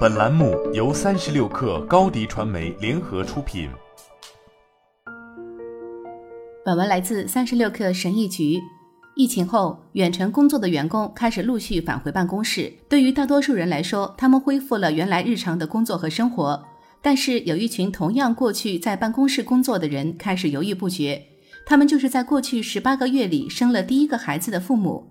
[0.00, 3.70] 本栏目由三十六氪高低传媒联合出品。
[6.64, 8.60] 本文来自三十六氪神译局。
[9.16, 12.72] 疫情后，远程工作的员工开始陆续返回办公室。
[12.88, 16.62] 对于大多数人来说，他们恢复了原来日常的工作和生活。
[17.00, 21.22] 但是，有一群同样过去在办公室工作的人开始犹豫不决。
[21.64, 25.08] 他们就是在过去十八个月里生了第一个孩子的父母。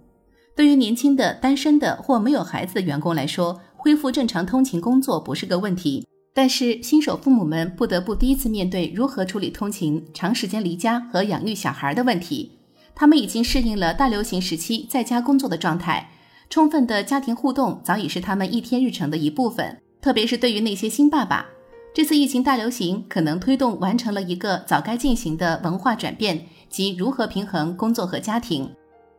[0.56, 6.06] 对于年轻的、单身的或没有孩子的员工来说，恢复正常通勤工作不是个问题。
[6.34, 12.52] 但是新手父母们不得不第一次面对如何处理通勤、长时间离家和养育小孩的问题。
[12.94, 16.12] 他们已经适应了大流行时期在家工作的状态，
[16.50, 19.82] 充分的家庭互动早已是他们一天日程的一部分。
[20.02, 21.46] 特别是对于那些新爸爸，
[21.94, 28.70] 这次疫情大流行可能推动完成了一个早该进行的文化转变，即如何平衡工作和家庭。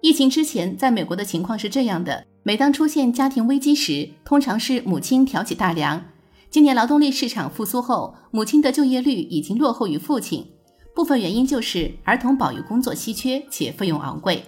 [0.00, 6.02] 疫情之前，在美国的情况是这样的：每当出现家庭危机时，通常是母亲挑起大梁。
[6.48, 10.46] 今年劳动力市场复苏后，母亲的就业率已经落后于父亲，
[10.94, 14.42] 部分原因就是儿童保育工作稀缺且费用昂贵。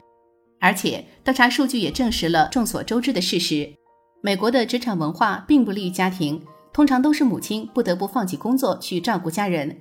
[0.59, 3.71] 而且，调查数据也证实了众所周知的事实：
[4.23, 9.77] 美国的职场文化并不利于家庭，通常都是母亲不得不放弃工作去照顾家人。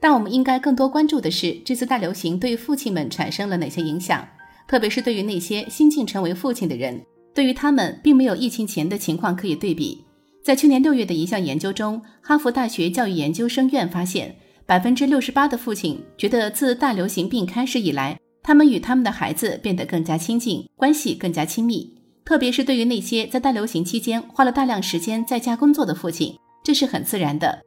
[0.00, 4.24] 但我们应该更多关注的是，这次大流行对父亲们产生了哪些影响？
[4.68, 7.04] 特别是对于那些新晋成为父亲的人，
[7.36, 10.02] 对于他们并没有疫情前的情况可以对比。
[10.42, 14.34] 在去年六月的一项研究中，哈佛大学教育研究生院发现，
[14.64, 21.92] 百分之六十八的父亲觉得自大流行病开始以来，他们与他们的孩子变得更加亲近，关系更加亲密。
[22.24, 26.34] 特别是对于那些在大流行期间花了大量时间在家工作的父亲，
[26.64, 27.60] 这是很自然的。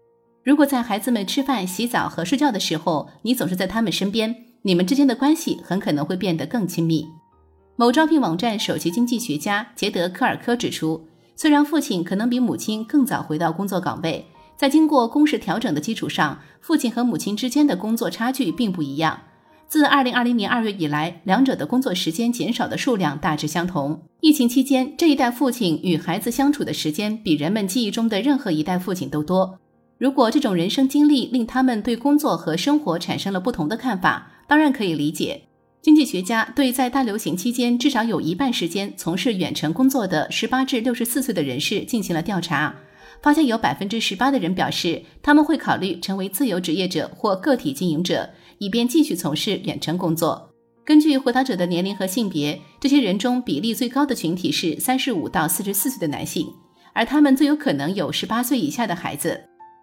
[0.44, 4.36] 如果在孩子们吃饭、洗澡和睡觉的时候，你总是在他们身边。
[4.64, 7.06] 你们之间的关系很可能会变得更亲密。
[7.80, 14.28] 某招聘网站首席经济学家杰德·科尔科指出，虽然父亲可能比母亲更早回到工作岗位，
[14.58, 19.22] 在经过工时调整的基础上，父亲和母亲之间的工作差距并不一样。
[19.70, 24.02] 自2020年2月以来，两者的工作时间减少的数量大致相同。
[24.20, 29.58] 疫情期间，这一代父亲与孩子相处的时间比人们记忆中的任何一代父亲都多。
[29.98, 35.44] 如果这种人生经历令他们对工作和生活产生了不同的看法，当然可以理解。
[35.82, 42.76] 经济学家对在大流行期间至少有一半时间从事远程工作的十八至六十四岁的人士进行了调查，
[43.22, 50.50] 发现有百分之十八的人表示他们会考虑成为自由职业者或个体经营者，以便继续从事远程工作。
[50.84, 56.46] 根据回答者的年龄和性别，这些人中比例最高的群体是三十五到四十四岁的男性，
[56.94, 59.40] 而他们最有可能有十八岁以下的孩子。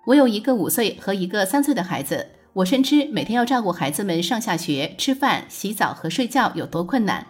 [0.07, 2.27] 我有一个五岁和一个三岁的孩子。
[2.57, 7.27] 我深知每天要照顾孩子们上下学、吃饭、洗澡和睡觉有多困难。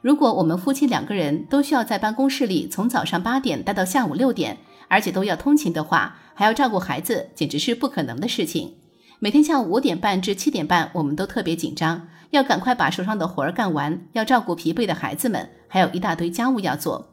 [0.00, 4.56] 如果我们夫妻两个人都需要在办公室里从早上八点待到下午六点，
[4.88, 8.72] 而且都要通勤的话，还要照顾孩子，简直是不可能的事情。
[9.18, 17.06] 每天下午五点半至七点半，我们都特别紧张，要赶快把手上的活儿干完，要照顾疲惫的孩子们，还有一大堆家务要做。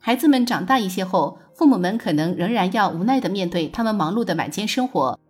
[0.00, 5.20] 孩子们长大一些后，父母们可能仍然要无奈地面对他们忙碌的晚间生活。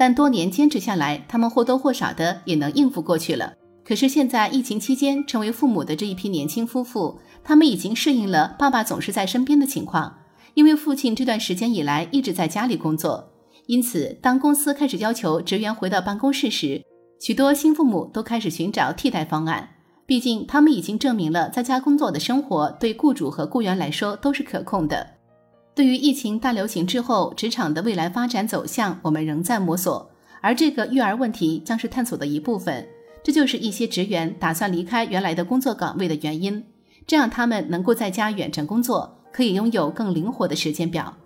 [0.00, 3.52] 但多年坚持下来，他们或多或少的也能应付过去了。
[3.84, 10.16] 可是现在疫情期间成为父母的这一批年轻夫妇，他们已经适应了爸爸总是在身边的情况，
[10.54, 13.30] 因为父亲这段时间以来一直在家里工作。
[13.66, 16.82] 因此，当公司开始要求职员回到办公室时，
[17.20, 19.68] 许多新父母都开始寻找替代方案。
[20.06, 25.19] 毕竟，他们已经证明了在家工作的生活对雇主和雇员来说都是可控的。
[25.74, 30.10] 对于疫情大流行之后职场的未来发展走向，我们仍在摸索，
[30.40, 32.86] 而这个育儿问题将是探索的一部分。
[33.22, 36.64] 这就是一些职员打算离开原来的工作岗位的原因，
[37.06, 41.16] 这样他们能够在家远程工作，可以拥有更灵活的时间表。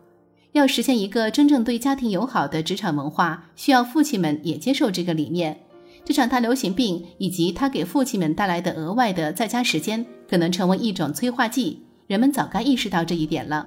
[0.53, 5.59] 要实现一个真正对家庭友好的职场文化，需要父亲们也接受这个理念。
[6.05, 11.82] 这场大流行病以及它给父亲们带来的额外的在家时间，可能成为一种催化剂。
[12.06, 13.66] 人们早该意识到这一点了。